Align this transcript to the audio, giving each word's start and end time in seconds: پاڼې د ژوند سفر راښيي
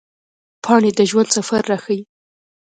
پاڼې 0.63 0.91
د 0.95 0.99
ژوند 1.09 1.29
سفر 1.37 1.61
راښيي 1.69 2.01